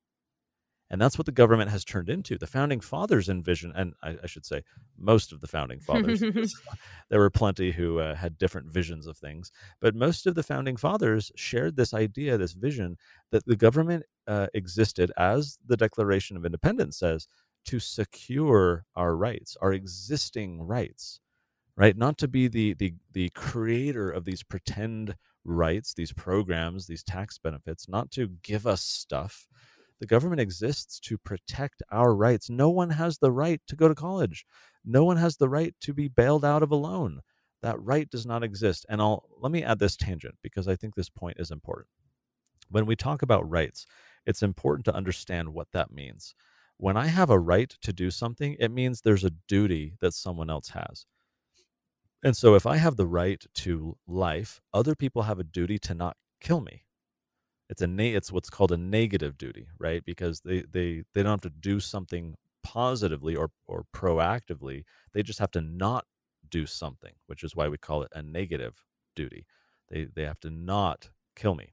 And 0.91 1.01
that's 1.01 1.17
what 1.17 1.25
the 1.25 1.33
government 1.33 1.71
has 1.71 1.87
turned 1.87 2.11
into. 2.11 2.37
The 2.37 2.47
founding 2.47 2.81
fathers 2.81 3.31
envisioned, 3.31 3.73
and 3.75 3.95
I, 4.03 4.17
I 4.23 4.27
should 4.27 4.45
say, 4.45 4.63
most 4.99 5.33
of 5.33 5.41
the 5.41 5.47
founding 5.47 5.81
fathers. 5.81 6.23
there 7.09 7.19
were 7.19 7.31
plenty 7.31 7.71
who 7.73 7.99
uh, 7.99 8.15
had 8.15 8.37
different 8.37 8.71
visions 8.71 9.07
of 9.07 9.17
things, 9.17 9.51
but 9.81 9.95
most 9.95 10.27
of 10.27 10.35
the 10.35 10.43
founding 10.43 10.77
fathers 10.77 11.33
shared 11.35 11.77
this 11.77 11.95
idea, 11.95 12.37
this 12.37 12.53
vision 12.53 12.99
that 13.31 13.47
the 13.47 13.57
government 13.57 14.05
uh, 14.27 14.49
existed, 14.53 15.11
as 15.17 15.59
the 15.67 15.79
Declaration 15.79 16.37
of 16.37 16.45
Independence 16.45 16.99
says, 16.99 17.27
to 17.65 17.81
secure 17.81 18.85
our 18.95 19.17
rights, 19.17 19.57
our 19.63 19.73
existing 19.73 20.61
rights 20.61 21.22
right? 21.77 21.97
Not 21.97 22.19
to 22.19 22.29
be 22.29 22.49
the 22.49 22.75
the 22.75 22.95
the 23.13 23.31
creator 23.31 24.11
of 24.11 24.25
these 24.25 24.43
pretend 24.43 25.17
rights 25.45 25.93
these 25.95 26.13
programs 26.13 26.87
these 26.87 27.03
tax 27.03 27.37
benefits 27.37 27.89
not 27.89 28.11
to 28.13 28.29
give 28.43 28.67
us 28.67 28.83
stuff. 28.83 29.47
The 30.01 30.07
government 30.07 30.41
exists 30.41 30.99
to 31.01 31.17
protect 31.19 31.83
our 31.91 32.15
rights. 32.15 32.51
No 32.51 32.71
one 32.71 32.91
has 32.91 33.19
the 33.19 33.31
right 33.33 33.61
to 33.69 33.77
go 33.77 33.89
to 33.89 33.95
college. 33.95 34.45
No 34.85 35.05
one 35.05 35.17
has 35.17 35.37
the 35.37 35.49
right 35.49 35.75
to 35.83 35.95
be 35.95 36.09
bailed 36.09 36.45
out 36.45 36.63
of 36.63 36.73
a 36.73 36.77
loan. 36.77 37.21
That 37.63 37.81
right 37.81 38.11
does 38.11 38.27
not 38.27 38.43
exist. 38.43 38.85
And 38.89 39.01
i'll 39.01 39.25
let 39.41 39.53
me 39.53 39.63
add 39.63 39.79
this 39.79 39.97
tangent 39.97 40.37
because 40.43 40.69
i 40.69 40.77
think 40.77 40.95
this 40.95 41.11
point 41.11 41.39
is 41.41 41.51
important. 41.51 41.89
When 42.71 42.87
we 42.87 42.97
talk 42.97 43.23
about 43.23 43.49
rights 43.51 43.87
it's 44.27 44.43
important 44.43 44.85
to 44.85 44.95
understand 44.95 45.49
what 45.53 45.69
that 45.73 45.91
means. 45.93 46.35
When 46.79 46.97
i 46.97 47.07
have 47.07 47.31
a 47.31 47.39
right 47.39 47.73
to 47.83 47.93
do 47.93 48.11
something 48.11 48.57
it 48.61 48.71
means 48.71 49.01
there's 49.01 49.25
a 49.25 49.33
duty 49.49 49.95
that 50.01 50.15
someone 50.15 50.51
else 50.51 50.69
has 50.71 51.07
and 52.23 52.37
so 52.37 52.55
if 52.55 52.67
I 52.67 52.77
have 52.77 52.97
the 52.97 53.07
right 53.07 53.45
to 53.57 53.97
life, 54.07 54.61
other 54.73 54.95
people 54.95 55.23
have 55.23 55.39
a 55.39 55.45
duty 55.45 55.79
to 55.81 55.95
not 55.95 56.17
kill 56.41 56.61
me. 56.61 56.85
It's 57.71 57.83
a 57.83 57.87
na- 57.87 58.05
it's 58.17 58.33
what's 58.33 58.51
called 58.51 58.73
a 58.73 58.77
negative 58.77 59.39
duty, 59.39 59.69
right? 59.79 60.05
Because 60.05 60.41
they 60.43 60.63
they 60.71 61.05
they 61.15 61.23
don't 61.23 61.33
have 61.33 61.43
to 61.43 61.51
do 61.51 61.81
something 61.81 62.37
positively 62.63 63.37
or 63.37 63.51
or 63.67 63.87
proactively. 63.95 64.85
They 65.15 65.23
just 65.23 65.39
have 65.41 65.51
to 65.53 65.61
not 65.63 66.07
do 66.51 66.67
something, 66.67 67.15
which 67.27 67.43
is 67.45 67.57
why 67.57 67.69
we 67.69 67.79
call 67.79 68.03
it 68.03 68.13
a 68.15 68.23
negative 68.23 68.85
duty. 69.17 69.47
They 69.89 70.05
they 70.05 70.25
have 70.25 70.41
to 70.41 70.51
not 70.51 71.11
kill 71.37 71.55
me 71.55 71.73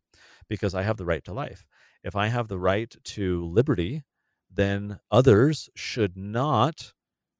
because 0.50 0.76
I 0.76 0.84
have 0.84 0.98
the 0.98 1.06
right 1.06 1.24
to 1.26 1.34
life. 1.34 1.66
if 2.04 2.16
I 2.16 2.28
have 2.28 2.48
the 2.48 2.60
right 2.60 2.96
to 3.04 3.46
liberty, 3.48 4.04
then 4.50 5.00
others 5.12 5.70
should 5.76 6.16
not 6.18 6.94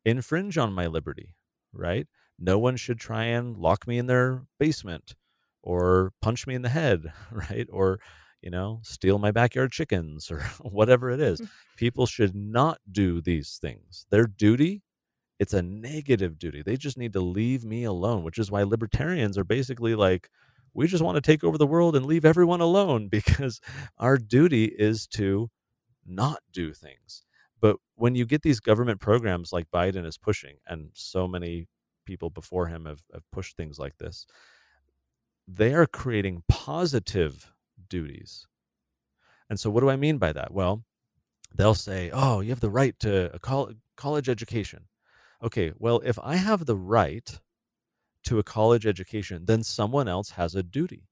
infringe 0.06 0.58
on 0.58 0.74
my 0.74 0.88
liberty, 0.88 1.36
right? 1.74 2.08
No 2.40 2.58
one 2.58 2.78
should 2.78 3.00
try 3.00 3.26
and 3.26 3.58
lock 3.58 3.88
me 3.88 3.98
in 3.98 4.08
their 4.08 4.44
basement 4.60 5.16
or 5.62 6.14
punch 6.22 6.48
me 6.48 6.56
in 6.56 6.62
the 6.62 6.70
head, 6.70 7.12
right? 7.32 7.68
Or, 7.72 8.00
you 8.42 8.50
know, 8.50 8.80
steal 8.84 9.20
my 9.20 9.32
backyard 9.32 9.72
chickens 9.72 10.32
or 10.32 10.40
whatever 10.62 11.10
it 11.10 11.20
is. 11.20 11.42
People 11.78 12.06
should 12.06 12.36
not 12.36 12.80
do 12.92 13.22
these 13.22 13.58
things. 13.62 14.06
Their 14.10 14.26
duty, 14.26 14.84
it's 15.40 15.54
a 15.54 15.62
negative 15.62 16.40
duty. 16.40 16.62
They 16.62 16.78
just 16.78 16.98
need 16.98 17.14
to 17.14 17.22
leave 17.22 17.66
me 17.66 17.84
alone, 17.84 18.24
which 18.24 18.38
is 18.38 18.52
why 18.52 18.64
libertarians 18.64 19.38
are 19.38 19.44
basically 19.44 19.96
like, 19.96 20.30
we 20.74 20.88
just 20.88 21.04
want 21.04 21.16
to 21.16 21.22
take 21.22 21.44
over 21.44 21.58
the 21.58 21.68
world 21.68 21.96
and 21.96 22.06
leave 22.06 22.26
everyone 22.26 22.62
alone 22.62 23.10
because 23.10 23.60
our 23.98 24.18
duty 24.18 24.66
is 24.66 25.08
to 25.08 25.50
not 26.06 26.40
do 26.52 26.74
things. 26.74 27.24
But 27.62 27.78
when 27.96 28.16
you 28.16 28.26
get 28.26 28.42
these 28.42 28.60
government 28.60 29.02
programs 29.02 29.52
like 29.52 29.70
Biden 29.74 30.06
is 30.06 30.18
pushing, 30.18 30.58
and 30.68 30.90
so 30.94 31.28
many 31.28 31.68
people 32.10 32.32
before 32.32 32.66
him 32.66 32.86
have, 32.86 33.02
have 33.14 33.30
pushed 33.32 33.56
things 33.56 33.78
like 33.78 33.96
this, 34.00 34.26
they 35.48 35.76
are 35.76 35.86
creating 35.86 36.44
positive 36.50 37.52
duties. 37.88 38.48
And 39.50 39.60
so, 39.60 39.70
what 39.70 39.82
do 39.82 39.90
I 39.92 39.96
mean 39.96 40.18
by 40.18 40.34
that? 40.34 40.52
Well, 40.52 40.84
they'll 41.56 41.76
say, 41.76 42.10
oh, 42.12 42.40
you 42.42 42.50
have 42.50 42.60
the 42.62 42.70
right 42.82 43.00
to 43.02 43.32
a 43.34 43.40
col- 43.40 43.74
college 43.96 44.28
education. 44.28 44.88
Okay, 45.44 45.72
well, 45.78 46.02
if 46.04 46.18
I 46.24 46.36
have 46.36 46.66
the 46.66 46.76
right 46.76 47.40
to 48.24 48.40
a 48.40 48.44
college 48.44 48.88
education, 48.88 49.46
then 49.46 49.64
someone 49.64 50.08
else 50.08 50.32
has 50.32 50.56
a 50.56 50.64
duty 50.64 51.04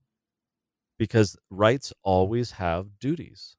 because 0.97 1.37
rights 1.51 1.93
always 2.01 2.51
have 2.51 2.99
duties. 2.99 3.55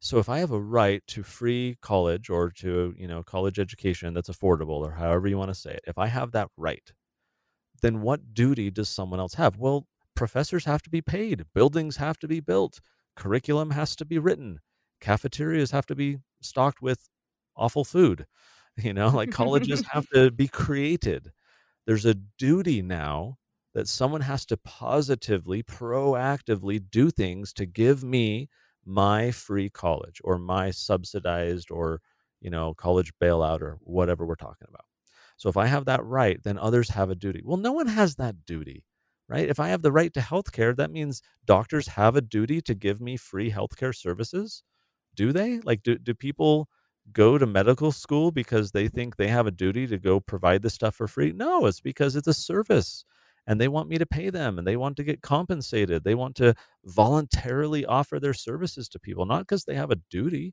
So 0.00 0.18
if 0.18 0.28
I 0.28 0.38
have 0.38 0.50
a 0.52 0.60
right 0.60 1.02
to 1.08 1.22
free 1.22 1.76
college 1.80 2.30
or 2.30 2.50
to, 2.52 2.94
you 2.96 3.06
know, 3.08 3.22
college 3.22 3.58
education 3.58 4.14
that's 4.14 4.28
affordable 4.28 4.80
or 4.80 4.92
however 4.92 5.26
you 5.26 5.38
want 5.38 5.50
to 5.50 5.54
say 5.54 5.72
it, 5.74 5.84
if 5.86 5.98
I 5.98 6.06
have 6.06 6.32
that 6.32 6.50
right, 6.56 6.92
then 7.82 8.02
what 8.02 8.34
duty 8.34 8.70
does 8.70 8.88
someone 8.88 9.20
else 9.20 9.34
have? 9.34 9.58
Well, 9.58 9.88
professors 10.14 10.64
have 10.64 10.82
to 10.82 10.90
be 10.90 11.02
paid, 11.02 11.46
buildings 11.54 11.96
have 11.96 12.18
to 12.20 12.28
be 12.28 12.40
built, 12.40 12.80
curriculum 13.16 13.70
has 13.72 13.96
to 13.96 14.04
be 14.04 14.18
written, 14.18 14.60
cafeterias 15.00 15.70
have 15.72 15.86
to 15.86 15.94
be 15.96 16.18
stocked 16.42 16.82
with 16.82 17.08
awful 17.56 17.84
food. 17.84 18.26
You 18.78 18.92
know, 18.92 19.08
like 19.08 19.30
colleges 19.30 19.82
have 19.92 20.06
to 20.14 20.30
be 20.30 20.48
created. 20.48 21.32
There's 21.86 22.04
a 22.04 22.14
duty 22.14 22.82
now 22.82 23.38
that 23.74 23.88
someone 23.88 24.22
has 24.22 24.44
to 24.46 24.56
positively, 24.58 25.62
proactively 25.62 26.82
do 26.90 27.10
things 27.10 27.52
to 27.54 27.66
give 27.66 28.04
me 28.04 28.48
my 28.86 29.30
free 29.32 29.68
college 29.70 30.20
or 30.24 30.38
my 30.38 30.70
subsidized 30.70 31.70
or 31.70 32.00
you 32.40 32.50
know 32.50 32.74
college 32.74 33.12
bailout 33.22 33.60
or 33.62 33.78
whatever 33.82 34.26
we're 34.26 34.36
talking 34.36 34.68
about. 34.68 34.84
So 35.36 35.48
if 35.48 35.56
i 35.56 35.66
have 35.66 35.84
that 35.86 36.04
right 36.04 36.42
then 36.42 36.58
others 36.58 36.88
have 36.90 37.10
a 37.10 37.14
duty. 37.14 37.42
Well 37.44 37.56
no 37.58 37.72
one 37.72 37.86
has 37.88 38.16
that 38.16 38.44
duty 38.46 38.84
right? 39.28 39.48
If 39.48 39.58
i 39.60 39.68
have 39.68 39.82
the 39.82 39.92
right 39.92 40.12
to 40.14 40.20
health 40.20 40.52
care 40.52 40.74
that 40.74 40.90
means 40.92 41.22
doctors 41.46 41.88
have 41.88 42.16
a 42.16 42.20
duty 42.22 42.60
to 42.62 42.74
give 42.74 43.00
me 43.00 43.16
free 43.16 43.50
healthcare 43.50 43.94
services? 43.94 44.62
Do 45.16 45.32
they? 45.32 45.60
Like 45.60 45.82
do, 45.82 45.98
do 45.98 46.14
people 46.14 46.68
go 47.12 47.38
to 47.38 47.46
medical 47.46 47.92
school 47.92 48.30
because 48.32 48.72
they 48.72 48.88
think 48.88 49.16
they 49.16 49.28
have 49.28 49.46
a 49.46 49.50
duty 49.52 49.86
to 49.88 49.98
go 49.98 50.20
provide 50.20 50.62
this 50.62 50.74
stuff 50.74 50.94
for 50.96 51.08
free? 51.08 51.32
No 51.32 51.66
it's 51.66 51.80
because 51.80 52.16
it's 52.16 52.28
a 52.28 52.34
service 52.34 53.04
and 53.46 53.60
they 53.60 53.68
want 53.68 53.88
me 53.88 53.98
to 53.98 54.06
pay 54.06 54.30
them 54.30 54.58
and 54.58 54.66
they 54.66 54.76
want 54.76 54.96
to 54.96 55.04
get 55.04 55.22
compensated. 55.22 56.02
They 56.02 56.14
want 56.14 56.34
to 56.36 56.54
voluntarily 56.84 57.84
offer 57.86 58.18
their 58.18 58.34
services 58.34 58.88
to 58.90 58.98
people, 58.98 59.24
not 59.24 59.40
because 59.40 59.64
they 59.64 59.74
have 59.74 59.90
a 59.90 60.00
duty. 60.10 60.52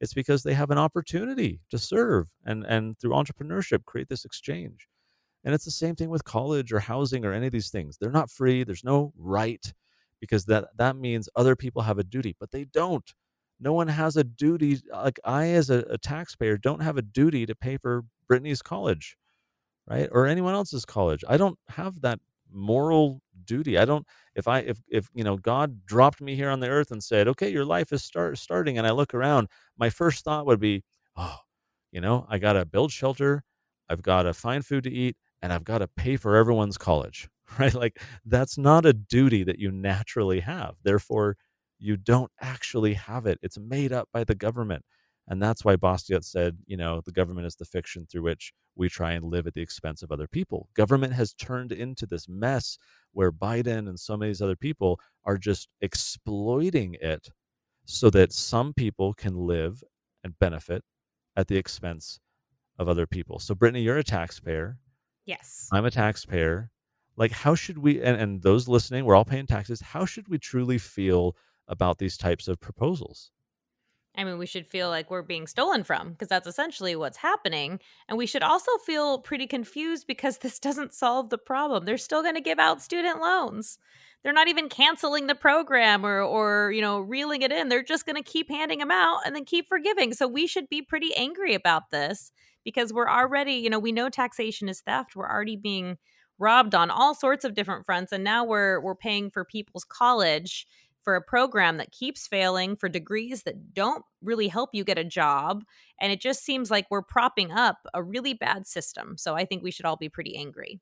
It's 0.00 0.14
because 0.14 0.42
they 0.42 0.54
have 0.54 0.70
an 0.70 0.78
opportunity 0.78 1.60
to 1.70 1.78
serve 1.78 2.28
and, 2.44 2.64
and 2.64 2.98
through 2.98 3.12
entrepreneurship 3.12 3.84
create 3.86 4.08
this 4.08 4.24
exchange. 4.24 4.88
And 5.44 5.54
it's 5.54 5.64
the 5.64 5.70
same 5.70 5.94
thing 5.94 6.10
with 6.10 6.24
college 6.24 6.72
or 6.72 6.80
housing 6.80 7.24
or 7.24 7.32
any 7.32 7.46
of 7.46 7.52
these 7.52 7.70
things. 7.70 7.96
They're 7.96 8.10
not 8.10 8.30
free. 8.30 8.64
There's 8.64 8.84
no 8.84 9.12
right 9.16 9.72
because 10.20 10.44
that, 10.46 10.68
that 10.76 10.96
means 10.96 11.28
other 11.36 11.54
people 11.54 11.82
have 11.82 11.98
a 11.98 12.04
duty, 12.04 12.34
but 12.40 12.50
they 12.50 12.64
don't. 12.64 13.08
No 13.60 13.72
one 13.72 13.88
has 13.88 14.16
a 14.16 14.24
duty. 14.24 14.80
Like 14.90 15.20
I, 15.24 15.48
as 15.50 15.70
a, 15.70 15.84
a 15.90 15.98
taxpayer, 15.98 16.58
don't 16.58 16.82
have 16.82 16.96
a 16.96 17.02
duty 17.02 17.46
to 17.46 17.54
pay 17.54 17.76
for 17.76 18.04
Brittany's 18.26 18.62
college, 18.62 19.16
right? 19.86 20.08
Or 20.10 20.26
anyone 20.26 20.54
else's 20.54 20.84
college. 20.84 21.24
I 21.28 21.36
don't 21.36 21.58
have 21.68 22.00
that 22.00 22.18
moral 22.54 23.20
duty. 23.44 23.78
I 23.78 23.84
don't 23.84 24.06
if 24.34 24.48
I 24.48 24.60
if 24.60 24.80
if 24.88 25.08
you 25.14 25.24
know 25.24 25.36
God 25.36 25.86
dropped 25.86 26.20
me 26.20 26.36
here 26.36 26.50
on 26.50 26.60
the 26.60 26.68
earth 26.68 26.90
and 26.92 27.02
said, 27.04 27.28
"Okay, 27.28 27.50
your 27.50 27.64
life 27.66 27.92
is 27.92 28.04
start 28.04 28.38
starting," 28.38 28.78
and 28.78 28.86
I 28.86 28.92
look 28.92 29.14
around, 29.14 29.48
my 29.78 29.90
first 29.90 30.24
thought 30.24 30.46
would 30.46 30.60
be, 30.60 30.84
"Oh, 31.16 31.38
you 31.92 32.00
know, 32.00 32.26
I 32.28 32.38
got 32.38 32.54
to 32.54 32.64
build 32.64 32.92
shelter, 32.92 33.44
I've 33.88 34.02
got 34.02 34.22
to 34.24 34.34
find 34.34 34.64
food 34.64 34.84
to 34.84 34.90
eat, 34.92 35.16
and 35.42 35.52
I've 35.52 35.64
got 35.64 35.78
to 35.78 35.88
pay 35.88 36.16
for 36.16 36.36
everyone's 36.36 36.78
college." 36.78 37.28
Right? 37.58 37.74
Like 37.74 38.00
that's 38.24 38.56
not 38.58 38.86
a 38.86 38.92
duty 38.94 39.44
that 39.44 39.58
you 39.58 39.70
naturally 39.70 40.40
have. 40.40 40.76
Therefore, 40.82 41.36
you 41.78 41.96
don't 41.96 42.32
actually 42.40 42.94
have 42.94 43.26
it. 43.26 43.38
It's 43.42 43.58
made 43.58 43.92
up 43.92 44.08
by 44.12 44.24
the 44.24 44.34
government. 44.34 44.84
And 45.28 45.42
that's 45.42 45.64
why 45.64 45.76
Bastiat 45.76 46.24
said, 46.24 46.58
you 46.66 46.76
know, 46.76 47.00
the 47.04 47.12
government 47.12 47.46
is 47.46 47.56
the 47.56 47.64
fiction 47.64 48.06
through 48.06 48.22
which 48.22 48.52
we 48.76 48.88
try 48.88 49.12
and 49.12 49.24
live 49.24 49.46
at 49.46 49.54
the 49.54 49.62
expense 49.62 50.02
of 50.02 50.12
other 50.12 50.26
people. 50.26 50.68
Government 50.74 51.14
has 51.14 51.32
turned 51.32 51.72
into 51.72 52.04
this 52.06 52.28
mess 52.28 52.76
where 53.12 53.32
Biden 53.32 53.88
and 53.88 53.98
so 53.98 54.16
many 54.16 54.30
of 54.30 54.36
these 54.36 54.42
other 54.42 54.56
people 54.56 55.00
are 55.24 55.38
just 55.38 55.68
exploiting 55.80 56.96
it 57.00 57.28
so 57.86 58.10
that 58.10 58.32
some 58.32 58.74
people 58.74 59.14
can 59.14 59.34
live 59.34 59.82
and 60.24 60.38
benefit 60.38 60.82
at 61.36 61.48
the 61.48 61.56
expense 61.56 62.20
of 62.78 62.88
other 62.88 63.06
people. 63.06 63.38
So, 63.38 63.54
Brittany, 63.54 63.82
you're 63.82 63.98
a 63.98 64.04
taxpayer. 64.04 64.78
Yes. 65.26 65.68
I'm 65.72 65.84
a 65.86 65.90
taxpayer. 65.90 66.70
Like, 67.16 67.30
how 67.30 67.54
should 67.54 67.78
we, 67.78 68.02
and, 68.02 68.20
and 68.20 68.42
those 68.42 68.68
listening, 68.68 69.04
we're 69.04 69.14
all 69.14 69.24
paying 69.24 69.46
taxes. 69.46 69.80
How 69.80 70.04
should 70.04 70.28
we 70.28 70.38
truly 70.38 70.78
feel 70.78 71.36
about 71.68 71.98
these 71.98 72.16
types 72.16 72.48
of 72.48 72.60
proposals? 72.60 73.30
I 74.16 74.24
mean, 74.24 74.38
we 74.38 74.46
should 74.46 74.66
feel 74.66 74.90
like 74.90 75.10
we're 75.10 75.22
being 75.22 75.46
stolen 75.46 75.82
from 75.82 76.10
because 76.10 76.28
that's 76.28 76.46
essentially 76.46 76.94
what's 76.94 77.16
happening. 77.16 77.80
And 78.08 78.16
we 78.16 78.26
should 78.26 78.42
also 78.42 78.70
feel 78.86 79.18
pretty 79.18 79.46
confused 79.46 80.06
because 80.06 80.38
this 80.42 80.58
doesn't 80.58 80.94
solve 80.94 81.30
the 81.30 81.38
problem. 81.38 81.84
They're 81.84 81.98
still 81.98 82.22
going 82.22 82.36
to 82.36 82.40
give 82.40 82.58
out 82.58 82.82
student 82.82 83.20
loans. 83.20 83.78
They're 84.22 84.32
not 84.32 84.48
even 84.48 84.70
canceling 84.70 85.26
the 85.26 85.34
program 85.34 86.06
or 86.06 86.22
or, 86.22 86.72
you 86.72 86.80
know, 86.80 87.00
reeling 87.00 87.42
it 87.42 87.52
in. 87.52 87.68
They're 87.68 87.82
just 87.82 88.06
going 88.06 88.16
to 88.16 88.22
keep 88.22 88.48
handing 88.48 88.78
them 88.78 88.90
out 88.90 89.20
and 89.26 89.36
then 89.36 89.44
keep 89.44 89.68
forgiving. 89.68 90.14
So 90.14 90.26
we 90.26 90.46
should 90.46 90.68
be 90.68 90.80
pretty 90.80 91.14
angry 91.14 91.54
about 91.54 91.90
this 91.90 92.32
because 92.64 92.92
we're 92.92 93.08
already, 93.08 93.54
you 93.54 93.68
know, 93.68 93.78
we 93.78 93.92
know 93.92 94.08
taxation 94.08 94.68
is 94.68 94.80
theft. 94.80 95.14
We're 95.14 95.30
already 95.30 95.56
being 95.56 95.98
robbed 96.38 96.74
on 96.74 96.90
all 96.90 97.14
sorts 97.14 97.44
of 97.44 97.54
different 97.54 97.86
fronts 97.86 98.12
and 98.12 98.24
now 98.24 98.44
we're 98.44 98.80
we're 98.80 98.96
paying 98.96 99.30
for 99.30 99.44
people's 99.44 99.84
college 99.84 100.66
for 101.04 101.14
a 101.14 101.22
program 101.22 101.76
that 101.76 101.92
keeps 101.92 102.26
failing, 102.26 102.76
for 102.76 102.88
degrees 102.88 103.42
that 103.42 103.74
don't 103.74 104.04
really 104.22 104.48
help 104.48 104.70
you 104.72 104.84
get 104.84 104.98
a 104.98 105.04
job. 105.04 105.64
And 106.00 106.10
it 106.10 106.20
just 106.20 106.44
seems 106.44 106.70
like 106.70 106.86
we're 106.90 107.02
propping 107.02 107.52
up 107.52 107.78
a 107.92 108.02
really 108.02 108.34
bad 108.34 108.66
system. 108.66 109.16
So 109.18 109.34
I 109.34 109.44
think 109.44 109.62
we 109.62 109.70
should 109.70 109.86
all 109.86 109.96
be 109.96 110.08
pretty 110.08 110.36
angry. 110.36 110.80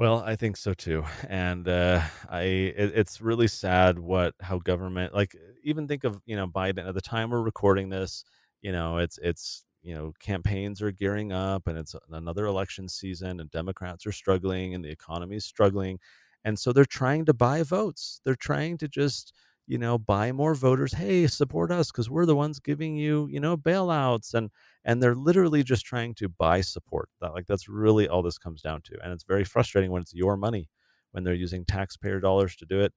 Well, 0.00 0.22
I 0.24 0.34
think 0.34 0.56
so 0.56 0.72
too, 0.72 1.04
and 1.28 1.68
uh, 1.68 2.00
I 2.30 2.40
it, 2.42 2.92
it's 2.94 3.20
really 3.20 3.48
sad 3.48 3.98
what 3.98 4.34
how 4.40 4.58
government 4.58 5.14
like 5.14 5.36
even 5.62 5.86
think 5.86 6.04
of 6.04 6.18
you 6.24 6.36
know 6.36 6.46
Biden 6.46 6.88
at 6.88 6.94
the 6.94 7.02
time 7.02 7.28
we're 7.28 7.42
recording 7.42 7.90
this, 7.90 8.24
you 8.62 8.72
know 8.72 8.96
it's 8.96 9.18
it's 9.22 9.66
you 9.82 9.94
know 9.94 10.14
campaigns 10.18 10.80
are 10.80 10.90
gearing 10.90 11.32
up 11.32 11.66
and 11.66 11.76
it's 11.76 11.94
another 12.12 12.46
election 12.46 12.88
season 12.88 13.40
and 13.40 13.50
Democrats 13.50 14.06
are 14.06 14.12
struggling 14.12 14.74
and 14.74 14.82
the 14.82 14.90
economy 14.90 15.36
is 15.36 15.44
struggling, 15.44 15.98
and 16.44 16.58
so 16.58 16.72
they're 16.72 16.84
trying 16.84 17.24
to 17.26 17.34
buy 17.34 17.62
votes. 17.62 18.20
They're 18.24 18.34
trying 18.34 18.78
to 18.78 18.88
just, 18.88 19.32
you 19.66 19.78
know, 19.78 19.98
buy 19.98 20.32
more 20.32 20.54
voters. 20.54 20.92
Hey, 20.94 21.26
support 21.26 21.70
us 21.70 21.90
because 21.90 22.10
we're 22.10 22.26
the 22.26 22.36
ones 22.36 22.58
giving 22.60 22.96
you, 22.96 23.28
you 23.30 23.40
know, 23.40 23.56
bailouts. 23.56 24.34
And 24.34 24.50
and 24.84 25.02
they're 25.02 25.14
literally 25.14 25.62
just 25.62 25.84
trying 25.84 26.14
to 26.16 26.28
buy 26.28 26.60
support. 26.62 27.08
That 27.20 27.32
like 27.34 27.46
that's 27.46 27.68
really 27.68 28.08
all 28.08 28.22
this 28.22 28.38
comes 28.38 28.62
down 28.62 28.82
to. 28.82 28.98
And 29.02 29.12
it's 29.12 29.24
very 29.24 29.44
frustrating 29.44 29.90
when 29.90 30.02
it's 30.02 30.14
your 30.14 30.36
money, 30.36 30.68
when 31.12 31.24
they're 31.24 31.34
using 31.34 31.64
taxpayer 31.64 32.20
dollars 32.20 32.56
to 32.56 32.66
do 32.66 32.80
it. 32.80 32.92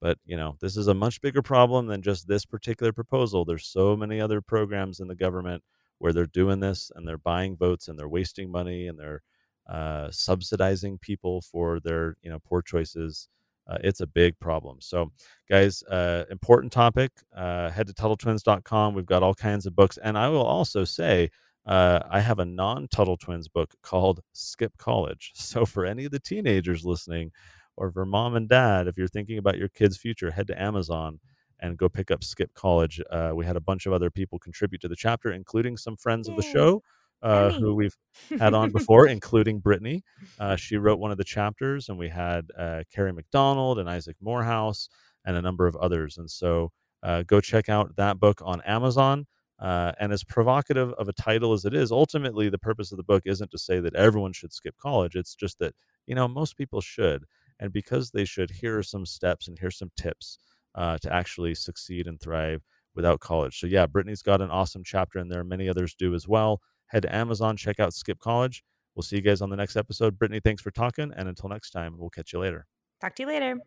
But 0.00 0.18
you 0.24 0.36
know, 0.36 0.56
this 0.60 0.76
is 0.76 0.86
a 0.88 0.94
much 0.94 1.20
bigger 1.20 1.42
problem 1.42 1.86
than 1.86 2.02
just 2.02 2.26
this 2.28 2.44
particular 2.44 2.92
proposal. 2.92 3.44
There's 3.44 3.66
so 3.66 3.96
many 3.96 4.20
other 4.20 4.40
programs 4.40 5.00
in 5.00 5.08
the 5.08 5.14
government 5.16 5.62
where 5.98 6.12
they're 6.12 6.26
doing 6.26 6.60
this 6.60 6.90
and 6.94 7.06
they're 7.06 7.18
buying 7.18 7.56
votes 7.56 7.88
and 7.88 7.98
they're 7.98 8.08
wasting 8.08 8.50
money 8.50 8.86
and 8.86 8.98
they're 8.98 9.22
uh, 9.68 10.10
subsidizing 10.10 10.98
people 10.98 11.40
for 11.42 11.80
their 11.80 12.16
you 12.22 12.30
know 12.30 12.38
poor 12.40 12.62
choices. 12.62 13.28
Uh, 13.68 13.76
it's 13.84 14.00
a 14.00 14.06
big 14.06 14.38
problem. 14.38 14.78
So, 14.80 15.12
guys, 15.50 15.82
uh, 15.84 16.24
important 16.30 16.72
topic. 16.72 17.12
Uh, 17.36 17.68
head 17.68 17.86
to 17.88 17.92
TuttleTwins.com. 17.92 18.94
We've 18.94 19.04
got 19.04 19.22
all 19.22 19.34
kinds 19.34 19.66
of 19.66 19.76
books, 19.76 19.98
and 20.02 20.16
I 20.16 20.28
will 20.28 20.46
also 20.46 20.84
say 20.84 21.30
uh, 21.66 22.00
I 22.10 22.20
have 22.20 22.38
a 22.38 22.46
non-Tuttle 22.46 23.18
Twins 23.18 23.46
book 23.46 23.74
called 23.82 24.20
Skip 24.32 24.76
College. 24.78 25.32
So, 25.36 25.66
for 25.66 25.84
any 25.84 26.06
of 26.06 26.12
the 26.12 26.20
teenagers 26.20 26.84
listening, 26.84 27.30
or 27.76 27.92
for 27.92 28.06
mom 28.06 28.36
and 28.36 28.48
dad, 28.48 28.88
if 28.88 28.96
you're 28.96 29.06
thinking 29.06 29.38
about 29.38 29.58
your 29.58 29.68
kid's 29.68 29.98
future, 29.98 30.30
head 30.30 30.46
to 30.48 30.60
Amazon 30.60 31.20
and 31.60 31.76
go 31.76 31.88
pick 31.88 32.10
up 32.10 32.24
Skip 32.24 32.52
College. 32.54 33.00
Uh, 33.10 33.32
we 33.34 33.44
had 33.44 33.56
a 33.56 33.60
bunch 33.60 33.86
of 33.86 33.92
other 33.92 34.10
people 34.10 34.38
contribute 34.38 34.80
to 34.80 34.88
the 34.88 34.96
chapter, 34.96 35.32
including 35.32 35.76
some 35.76 35.96
friends 35.96 36.28
of 36.28 36.36
the 36.36 36.42
show 36.42 36.82
uh, 37.22 37.50
who 37.50 37.74
we've 37.74 37.96
had 38.38 38.54
on 38.54 38.70
before, 38.70 39.06
including 39.06 39.58
Brittany. 39.58 40.02
Uh, 40.38 40.56
she 40.56 40.76
wrote 40.76 40.98
one 40.98 41.10
of 41.10 41.18
the 41.18 41.24
chapters, 41.24 41.88
and 41.88 41.98
we 41.98 42.08
had 42.08 42.46
uh, 42.56 42.82
Kerry 42.94 43.12
McDonald 43.12 43.78
and 43.78 43.88
Isaac 43.88 44.16
Morehouse 44.20 44.88
and 45.24 45.36
a 45.36 45.42
number 45.42 45.66
of 45.66 45.76
others. 45.76 46.18
And 46.18 46.30
so 46.30 46.72
uh, 47.02 47.22
go 47.22 47.40
check 47.40 47.68
out 47.68 47.96
that 47.96 48.18
book 48.18 48.40
on 48.44 48.60
Amazon. 48.62 49.26
Uh, 49.60 49.92
and 49.98 50.12
as 50.12 50.22
provocative 50.22 50.92
of 50.92 51.08
a 51.08 51.12
title 51.12 51.52
as 51.52 51.64
it 51.64 51.74
is, 51.74 51.90
ultimately 51.90 52.48
the 52.48 52.58
purpose 52.58 52.92
of 52.92 52.96
the 52.96 53.02
book 53.02 53.24
isn't 53.26 53.50
to 53.50 53.58
say 53.58 53.80
that 53.80 53.94
everyone 53.96 54.32
should 54.32 54.52
skip 54.52 54.76
college. 54.80 55.16
It's 55.16 55.34
just 55.34 55.58
that, 55.58 55.74
you 56.06 56.14
know, 56.14 56.28
most 56.28 56.56
people 56.56 56.80
should. 56.80 57.24
And 57.58 57.72
because 57.72 58.10
they 58.10 58.24
should, 58.24 58.50
here 58.50 58.78
are 58.78 58.84
some 58.84 59.04
steps 59.04 59.48
and 59.48 59.58
here's 59.58 59.76
some 59.76 59.90
tips 59.96 60.38
uh, 60.76 60.98
to 60.98 61.12
actually 61.12 61.56
succeed 61.56 62.06
and 62.06 62.20
thrive 62.20 62.62
without 62.94 63.18
college. 63.18 63.58
So, 63.58 63.66
yeah, 63.66 63.86
Brittany's 63.86 64.22
got 64.22 64.40
an 64.40 64.50
awesome 64.50 64.84
chapter 64.84 65.18
in 65.18 65.28
there. 65.28 65.42
Many 65.42 65.68
others 65.68 65.94
do 65.94 66.14
as 66.14 66.28
well. 66.28 66.60
Head 66.88 67.02
to 67.02 67.14
Amazon, 67.14 67.56
check 67.56 67.80
out 67.80 67.94
Skip 67.94 68.18
College. 68.18 68.64
We'll 68.94 69.02
see 69.02 69.16
you 69.16 69.22
guys 69.22 69.40
on 69.40 69.50
the 69.50 69.56
next 69.56 69.76
episode. 69.76 70.18
Brittany, 70.18 70.40
thanks 70.40 70.60
for 70.60 70.70
talking. 70.70 71.12
And 71.16 71.28
until 71.28 71.48
next 71.48 71.70
time, 71.70 71.96
we'll 71.96 72.10
catch 72.10 72.32
you 72.32 72.40
later. 72.40 72.66
Talk 73.00 73.14
to 73.16 73.22
you 73.22 73.28
later. 73.28 73.58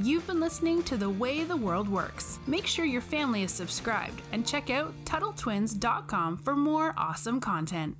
You've 0.00 0.26
been 0.26 0.40
listening 0.40 0.82
to 0.84 0.96
The 0.96 1.10
Way 1.10 1.44
the 1.44 1.56
World 1.56 1.88
Works. 1.88 2.38
Make 2.46 2.66
sure 2.66 2.84
your 2.84 3.02
family 3.02 3.42
is 3.42 3.52
subscribed 3.52 4.22
and 4.32 4.46
check 4.46 4.70
out 4.70 4.94
TuttleTwins.com 5.04 6.38
for 6.38 6.56
more 6.56 6.94
awesome 6.96 7.40
content. 7.40 7.96